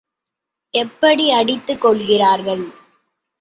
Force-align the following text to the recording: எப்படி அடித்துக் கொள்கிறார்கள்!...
எப்படி 0.73 1.25
அடித்துக் 1.31 1.81
கொள்கிறார்கள்!... 1.81 2.65